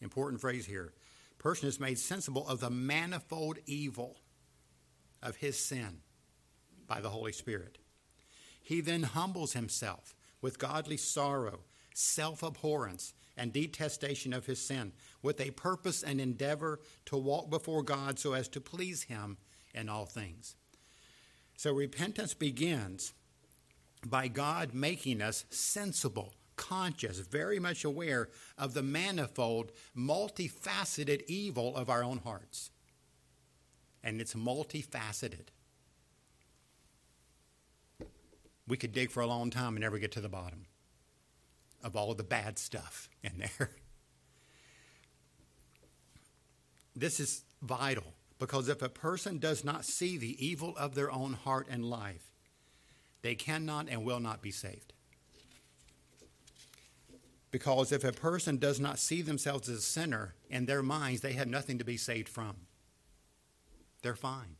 [0.00, 0.92] important phrase here,
[1.38, 4.18] person is made sensible of the manifold evil
[5.22, 6.00] of his sin
[6.86, 7.78] by the Holy Spirit.
[8.62, 11.60] He then humbles himself with godly sorrow,
[11.94, 17.82] self abhorrence, and detestation of his sin, with a purpose and endeavor to walk before
[17.82, 19.36] God so as to please him
[19.74, 20.56] in all things.
[21.56, 23.14] So repentance begins
[24.04, 31.88] by God making us sensible, conscious, very much aware of the manifold, multifaceted evil of
[31.88, 32.70] our own hearts.
[34.02, 35.48] And it's multifaceted.
[38.68, 40.66] We could dig for a long time and never get to the bottom
[41.84, 43.70] of all of the bad stuff in there.
[46.98, 51.34] This is vital because if a person does not see the evil of their own
[51.34, 52.32] heart and life,
[53.20, 54.94] they cannot and will not be saved.
[57.56, 61.32] Because if a person does not see themselves as a sinner, in their minds, they
[61.32, 62.54] have nothing to be saved from.
[64.02, 64.56] They're fine.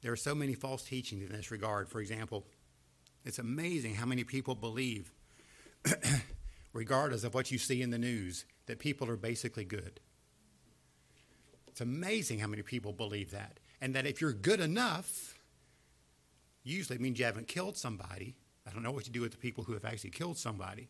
[0.00, 1.88] There are so many false teachings in this regard.
[1.88, 2.46] For example,
[3.24, 5.12] it's amazing how many people believe,
[6.72, 9.98] regardless of what you see in the news, that people are basically good.
[11.66, 13.58] It's amazing how many people believe that.
[13.80, 15.34] And that if you're good enough,
[16.62, 18.36] usually means you haven't killed somebody.
[18.66, 20.88] I don't know what you do with the people who have actually killed somebody.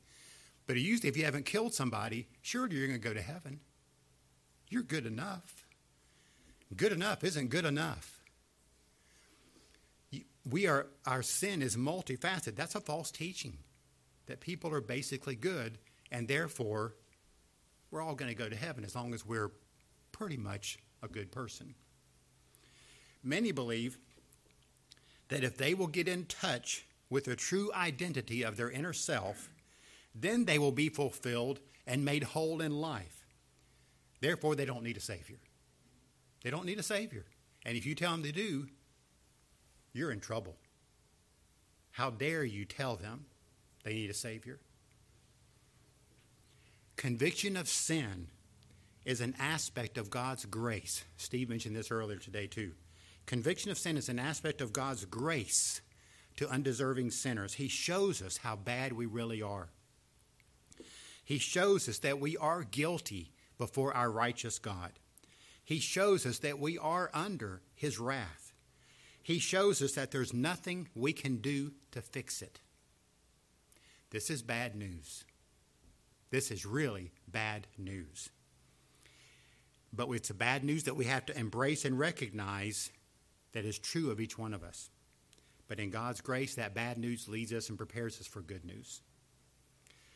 [0.66, 3.60] But usually, if you haven't killed somebody, surely you're going to go to heaven.
[4.68, 5.66] You're good enough.
[6.76, 8.20] Good enough isn't good enough.
[10.48, 12.56] We are, our sin is multifaceted.
[12.56, 13.58] That's a false teaching
[14.26, 15.78] that people are basically good,
[16.10, 16.94] and therefore,
[17.90, 19.50] we're all going to go to heaven as long as we're
[20.10, 21.74] pretty much a good person.
[23.22, 23.98] Many believe
[25.28, 29.50] that if they will get in touch with the true identity of their inner self,
[30.14, 33.26] then they will be fulfilled and made whole in life.
[34.22, 35.36] Therefore, they don't need a Savior.
[36.42, 37.26] They don't need a Savior.
[37.66, 38.66] And if you tell them they do,
[39.92, 40.56] you're in trouble.
[41.90, 43.26] How dare you tell them
[43.84, 44.58] they need a Savior?
[46.96, 48.28] Conviction of sin
[49.04, 51.04] is an aspect of God's grace.
[51.18, 52.72] Steve mentioned this earlier today, too.
[53.26, 55.82] Conviction of sin is an aspect of God's grace
[56.36, 57.54] to undeserving sinners.
[57.54, 59.68] He shows us how bad we really are.
[61.24, 64.92] He shows us that we are guilty before our righteous God.
[65.64, 68.52] He shows us that we are under His wrath.
[69.22, 72.60] He shows us that there's nothing we can do to fix it.
[74.10, 75.24] This is bad news.
[76.30, 78.30] This is really bad news.
[79.92, 82.90] But it's a bad news that we have to embrace and recognize
[83.52, 84.90] that is true of each one of us.
[85.68, 89.00] But in God's grace, that bad news leads us and prepares us for good news.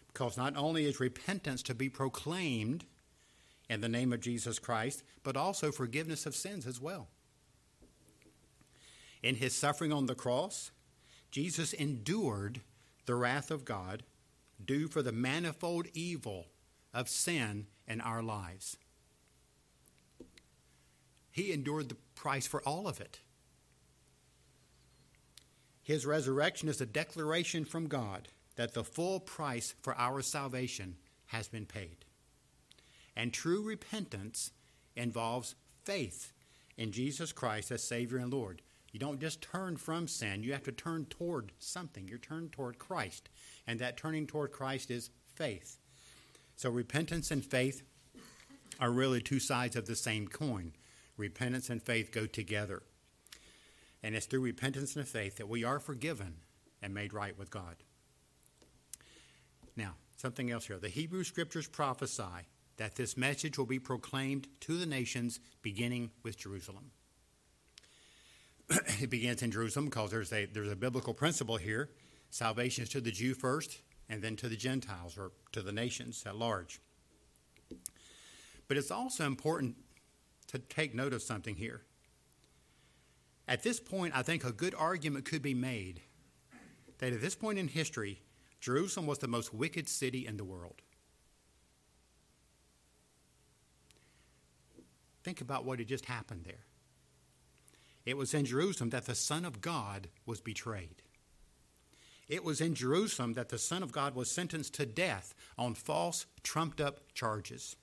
[0.09, 2.85] Because not only is repentance to be proclaimed
[3.69, 7.09] in the name of Jesus Christ, but also forgiveness of sins as well.
[9.23, 10.71] In his suffering on the cross,
[11.31, 12.61] Jesus endured
[13.07, 14.03] the wrath of God
[14.65, 16.47] due for the manifold evil
[16.95, 18.77] of sin in our lives.
[21.31, 23.21] He endured the price for all of it.
[25.87, 30.97] His resurrection is a declaration from God that the full price for our salvation
[31.27, 32.05] has been paid.
[33.15, 34.51] And true repentance
[34.97, 36.33] involves faith
[36.77, 38.63] in Jesus Christ as Savior and Lord.
[38.91, 42.09] You don't just turn from sin, you have to turn toward something.
[42.09, 43.29] You're turned toward Christ.
[43.65, 45.79] And that turning toward Christ is faith.
[46.57, 47.83] So repentance and faith
[48.81, 50.73] are really two sides of the same coin
[51.17, 52.83] repentance and faith go together.
[54.03, 56.37] And it's through repentance and faith that we are forgiven
[56.83, 57.77] and made right with God.
[59.77, 60.79] Now, something else here.
[60.79, 66.39] The Hebrew scriptures prophesy that this message will be proclaimed to the nations beginning with
[66.39, 66.91] Jerusalem.
[68.69, 71.91] it begins in Jerusalem because there's a, there's a biblical principle here.
[72.31, 76.23] Salvation is to the Jew first, and then to the Gentiles or to the nations
[76.27, 76.81] at large.
[78.69, 79.77] But it's also important
[80.49, 81.83] to take note of something here.
[83.49, 86.01] At this point, I think a good argument could be made
[86.99, 88.23] that at this point in history,
[88.61, 90.83] Jerusalem was the most wicked city in the world.
[95.23, 96.65] Think about what had just happened there.
[98.05, 101.03] It was in Jerusalem that the Son of God was betrayed.
[102.29, 106.27] It was in Jerusalem that the Son of God was sentenced to death on false,
[106.43, 107.77] trumped up charges.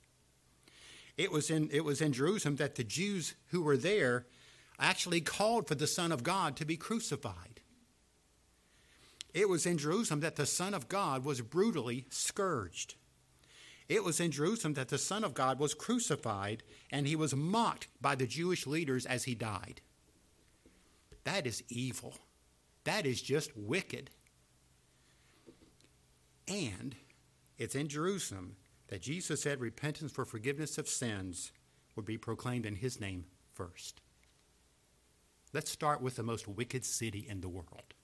[1.16, 4.26] It was in, it was in Jerusalem that the Jews who were there
[4.78, 7.60] actually called for the Son of God to be crucified.
[9.32, 12.94] It was in Jerusalem that the Son of God was brutally scourged.
[13.88, 17.88] It was in Jerusalem that the Son of God was crucified and he was mocked
[18.00, 19.80] by the Jewish leaders as he died.
[21.24, 22.14] That is evil.
[22.84, 24.10] That is just wicked.
[26.46, 26.94] And
[27.58, 28.56] it's in Jerusalem
[28.88, 31.52] that Jesus said repentance for forgiveness of sins
[31.96, 34.00] would be proclaimed in his name first.
[35.54, 37.94] Let's start with the most wicked city in the world.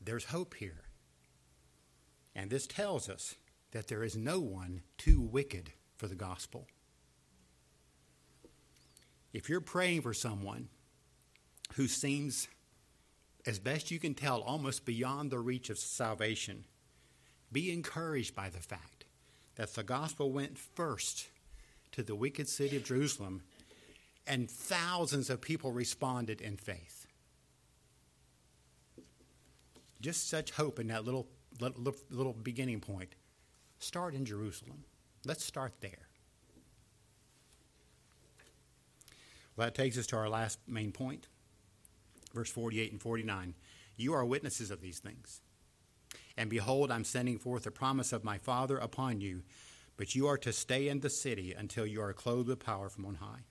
[0.00, 0.82] there's hope here.
[2.34, 3.36] And this tells us
[3.72, 6.66] that there is no one too wicked for the gospel.
[9.32, 10.68] If you're praying for someone
[11.74, 12.48] who seems,
[13.46, 16.64] as best you can tell, almost beyond the reach of salvation,
[17.52, 19.04] be encouraged by the fact
[19.56, 21.28] that the gospel went first
[21.92, 23.42] to the wicked city of Jerusalem,
[24.26, 27.06] and thousands of people responded in faith.
[30.00, 31.26] Just such hope in that little,
[31.60, 33.14] little, little beginning point.
[33.78, 34.84] Start in Jerusalem.
[35.24, 36.08] Let's start there.
[39.56, 41.26] Well, that takes us to our last main point,
[42.32, 43.54] verse 48 and 49.
[43.96, 45.42] You are witnesses of these things.
[46.36, 49.42] And behold, I'm sending forth the promise of my Father upon you,
[50.00, 53.04] but you are to stay in the city until you are clothed with power from
[53.04, 53.42] on high.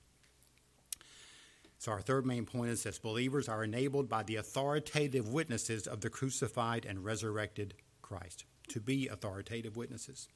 [1.78, 6.02] So, our third main point is that believers are enabled by the authoritative witnesses of
[6.02, 10.28] the crucified and resurrected Christ to be authoritative witnesses.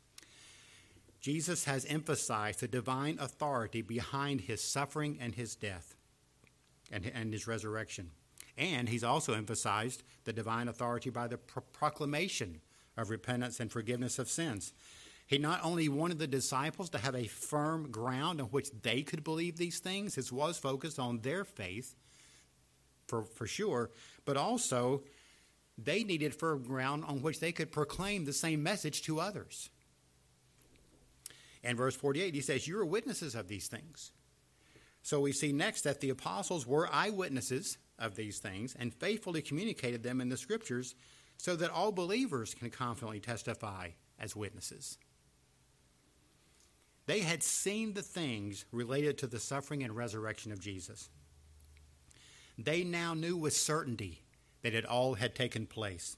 [1.20, 5.95] Jesus has emphasized the divine authority behind his suffering and his death
[6.91, 8.11] and, and his resurrection.
[8.55, 12.61] And he's also emphasized the divine authority by the pro- proclamation
[12.97, 14.74] of repentance and forgiveness of sins.
[15.26, 19.24] He not only wanted the disciples to have a firm ground on which they could
[19.24, 21.96] believe these things, his was focused on their faith
[23.08, 23.90] for, for sure,
[24.26, 25.04] but also
[25.78, 29.70] they needed firm ground on which they could proclaim the same message to others.
[31.64, 34.12] And verse 48, he says, You are witnesses of these things.
[35.02, 40.04] So we see next that the apostles were eyewitnesses of these things and faithfully communicated
[40.04, 40.96] them in the scriptures
[41.38, 44.98] so that all believers can confidently testify as witnesses.
[47.06, 51.10] They had seen the things related to the suffering and resurrection of Jesus.
[52.58, 54.22] They now knew with certainty
[54.62, 56.16] that it all had taken place.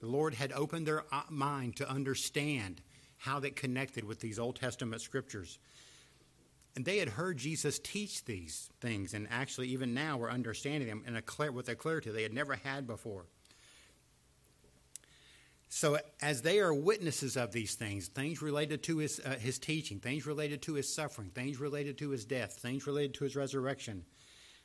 [0.00, 2.80] The Lord had opened their uh, mind to understand
[3.18, 5.58] how they connected with these Old Testament scriptures.
[6.76, 11.02] And they had heard Jesus teach these things, and actually, even now, were understanding them
[11.06, 13.26] in a clear, with a clarity they had never had before.
[15.70, 20.00] So, as they are witnesses of these things, things related to his, uh, his teaching,
[20.00, 24.04] things related to his suffering, things related to his death, things related to his resurrection,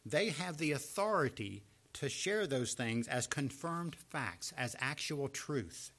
[0.05, 5.91] they have the authority to share those things as confirmed facts, as actual truth.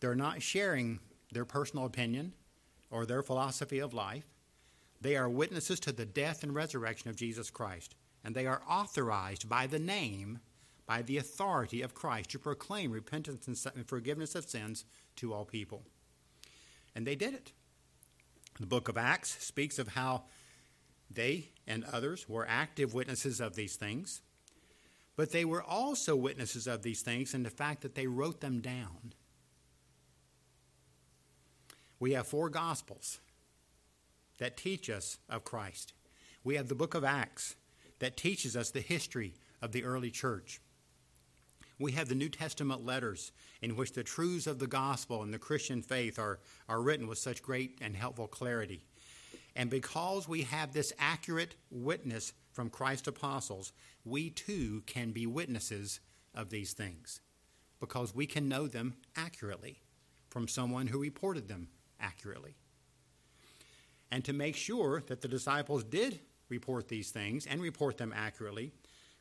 [0.00, 1.00] They're not sharing
[1.32, 2.32] their personal opinion
[2.90, 4.24] or their philosophy of life.
[5.00, 7.94] They are witnesses to the death and resurrection of Jesus Christ,
[8.24, 10.40] and they are authorized by the name,
[10.88, 14.86] by the authority of Christ to proclaim repentance and forgiveness of sins
[15.16, 15.84] to all people.
[16.96, 17.52] And they did it.
[18.58, 20.24] The book of Acts speaks of how
[21.10, 24.22] they and others were active witnesses of these things,
[25.14, 28.60] but they were also witnesses of these things in the fact that they wrote them
[28.60, 29.12] down.
[32.00, 33.20] We have four Gospels
[34.38, 35.92] that teach us of Christ.
[36.44, 37.56] We have the book of Acts
[37.98, 40.60] that teaches us the history of the early church.
[41.78, 45.38] We have the New Testament letters in which the truths of the gospel and the
[45.38, 48.82] Christian faith are, are written with such great and helpful clarity.
[49.54, 53.72] And because we have this accurate witness from Christ's apostles,
[54.04, 56.00] we too can be witnesses
[56.34, 57.20] of these things
[57.80, 59.80] because we can know them accurately
[60.30, 61.68] from someone who reported them
[62.00, 62.54] accurately.
[64.10, 68.72] And to make sure that the disciples did report these things and report them accurately,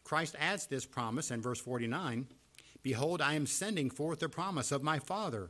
[0.03, 2.27] Christ adds this promise in verse 49
[2.87, 5.49] Behold, I am sending forth the promise of my Father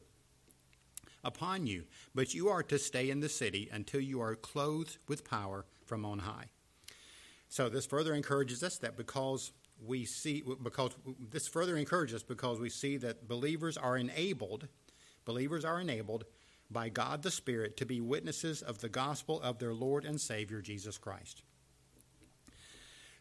[1.24, 1.84] upon you,
[2.16, 6.04] but you are to stay in the city until you are clothed with power from
[6.04, 6.48] on high.
[7.48, 9.52] So this further encourages us that because
[9.86, 10.96] we see because
[11.30, 14.68] this further encourages us because we see that believers are enabled
[15.24, 16.26] believers are enabled
[16.72, 20.60] by God the Spirit to be witnesses of the gospel of their Lord and Savior
[20.60, 21.44] Jesus Christ.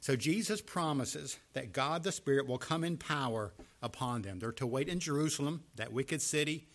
[0.01, 4.39] So Jesus promises that God the Spirit will come in power upon them.
[4.39, 6.69] They're to wait in Jerusalem, that wicked city,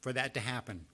[0.00, 0.86] for that to happen.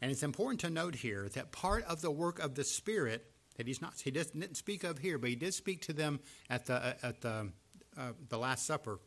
[0.00, 3.66] And it's important to note here that part of the work of the Spirit that
[3.66, 6.96] he's not he didn't speak of here, but he did speak to them at the
[7.02, 7.50] at the
[7.98, 9.00] uh, the Last Supper,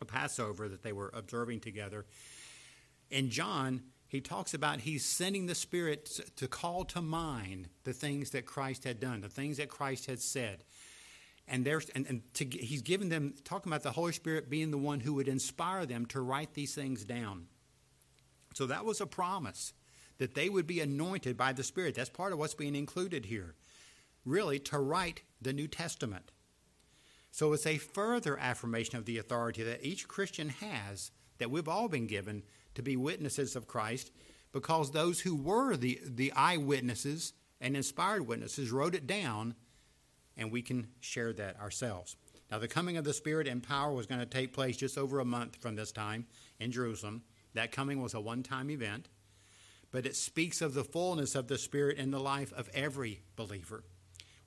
[0.00, 2.04] a Passover that they were observing together.
[3.10, 3.82] In John,
[4.12, 8.84] he talks about he's sending the Spirit to call to mind the things that Christ
[8.84, 10.64] had done, the things that Christ had said.
[11.48, 14.76] And, there's, and, and to, he's given them, talking about the Holy Spirit being the
[14.76, 17.46] one who would inspire them to write these things down.
[18.52, 19.72] So that was a promise
[20.18, 21.94] that they would be anointed by the Spirit.
[21.94, 23.54] That's part of what's being included here.
[24.26, 26.32] Really, to write the New Testament.
[27.30, 31.88] So it's a further affirmation of the authority that each Christian has, that we've all
[31.88, 32.42] been given
[32.74, 34.10] to be witnesses of Christ,
[34.52, 39.54] because those who were the, the eyewitnesses and inspired witnesses wrote it down,
[40.36, 42.16] and we can share that ourselves.
[42.50, 45.20] Now, the coming of the Spirit and power was going to take place just over
[45.20, 46.26] a month from this time
[46.60, 47.22] in Jerusalem.
[47.54, 49.08] That coming was a one time event,
[49.90, 53.84] but it speaks of the fullness of the Spirit in the life of every believer,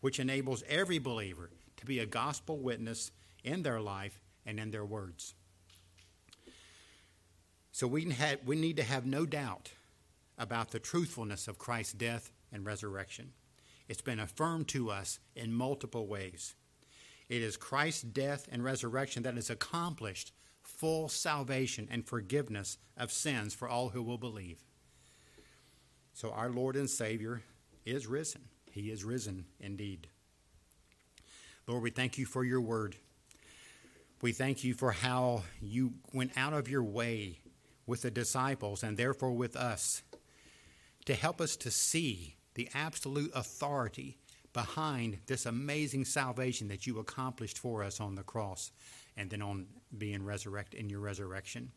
[0.02, 3.12] which enables every believer to be a gospel witness
[3.44, 5.34] in their life and in their words.
[7.76, 8.10] So we,
[8.46, 9.74] we need to have no doubt
[10.38, 13.34] about the truthfulness of Christ's death and resurrection.
[13.90, 16.56] It's been affirmed to us in multiple ways.
[17.28, 23.54] It is Christ's death and resurrection that has accomplished full salvation and forgiveness of sins
[23.54, 24.64] for all who will believe.
[26.14, 27.42] So our Lord and Savior
[27.86, 28.44] is risen.
[28.72, 30.08] He is risen indeed.
[31.68, 32.96] Lord, we thank you for your word.
[34.22, 37.40] We thank you for how you went out of your way
[37.88, 40.04] with the disciples and therefore with us
[41.06, 44.18] to help us to see the absolute authority
[44.54, 48.72] behind this amazing salvation that you accomplished for us on the cross
[49.18, 49.68] and then on
[49.98, 51.72] being resurrected in your resurrection.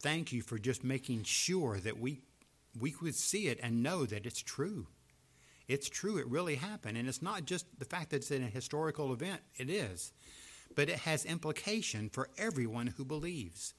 [0.00, 2.22] Thank you for just making sure that we
[2.78, 4.86] we could see it and know that it's true.
[5.68, 6.96] It's true, it really happened.
[6.96, 10.12] And it's not just the fact that it's in a historical event, it is,
[10.74, 13.74] but it has implication for everyone who believes.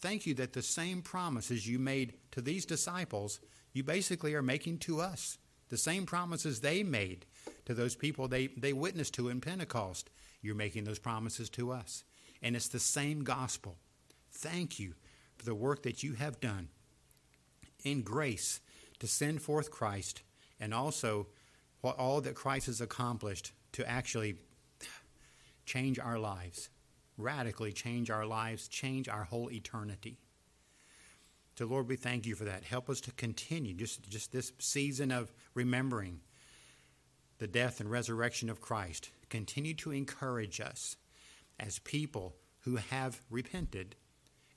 [0.00, 3.40] Thank you that the same promises you made to these disciples
[3.72, 5.38] you basically are making to us.
[5.68, 7.26] The same promises they made
[7.66, 12.04] to those people they, they witnessed to in Pentecost, you're making those promises to us.
[12.42, 13.76] And it's the same gospel.
[14.30, 14.94] Thank you
[15.36, 16.68] for the work that you have done
[17.84, 18.60] in grace
[19.00, 20.22] to send forth Christ
[20.60, 21.26] and also
[21.80, 24.36] what all that Christ has accomplished to actually
[25.66, 26.70] change our lives,
[27.18, 30.18] radically change our lives, change our whole eternity.
[31.58, 32.62] So, Lord, we thank you for that.
[32.62, 36.20] Help us to continue just, just this season of remembering
[37.38, 39.10] the death and resurrection of Christ.
[39.28, 40.96] Continue to encourage us
[41.58, 43.96] as people who have repented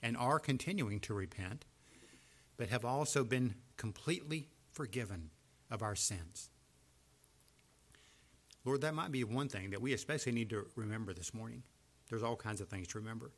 [0.03, 1.65] and are continuing to repent,
[2.57, 5.31] but have also been completely forgiven
[5.71, 6.49] of our sins.
[8.63, 11.63] Lord, that might be one thing that we especially need to remember this morning.
[12.11, 13.31] There's all kinds of things to remember.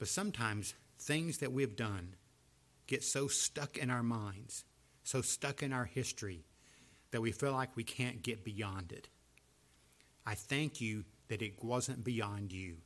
[0.00, 2.16] But sometimes things that we have done
[2.88, 4.64] get so stuck in our minds,
[5.04, 6.44] so stuck in our history,
[7.12, 9.08] that we feel like we can't get beyond it.
[10.26, 12.78] I thank you that it wasn't beyond you,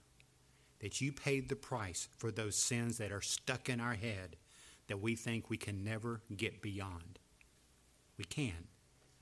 [0.81, 4.37] that you paid the price for those sins that are stuck in our head
[4.89, 7.19] that we think we can never get beyond.
[8.19, 8.69] We can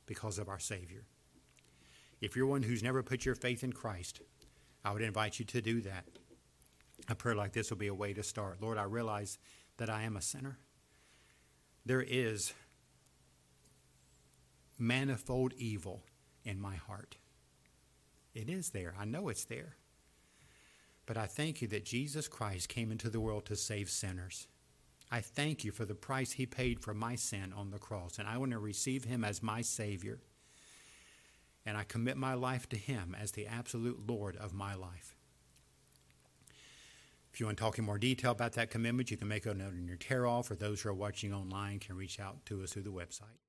[0.06, 1.04] because of our Savior.
[2.20, 4.20] If you're one who's never put your faith in Christ,
[4.84, 6.04] I would invite you to do that.
[7.08, 8.60] A prayer like this will be a way to start.
[8.60, 9.38] Lord, I realize
[9.78, 10.58] that I am a sinner
[11.86, 12.54] there is
[14.78, 16.02] manifold evil
[16.44, 17.16] in my heart.
[18.34, 18.94] It is there.
[18.98, 19.76] I know it's there.
[21.06, 24.48] But I thank you that Jesus Christ came into the world to save sinners.
[25.10, 28.26] I thank you for the price he paid for my sin on the cross, and
[28.26, 30.20] I want to receive him as my Savior.
[31.66, 35.16] And I commit my life to him as the absolute Lord of my life.
[37.32, 39.54] If you want to talk in more detail about that commitment, you can make a
[39.54, 42.62] note in your tear off, or those who are watching online can reach out to
[42.62, 43.43] us through the website.